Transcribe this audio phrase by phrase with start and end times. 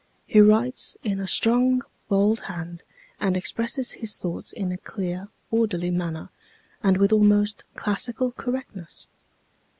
[0.25, 2.81] He writes in a strong, bold hand,
[3.19, 6.29] and expresses his thoughts in a clear, orderly manner,
[6.81, 9.09] and with almost classical correctness.